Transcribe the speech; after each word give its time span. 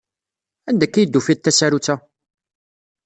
Anda 0.69 0.83
akka 0.85 0.97
ay 0.99 1.05
d-tufiḍ 1.07 1.39
tasarut-a? 1.39 1.95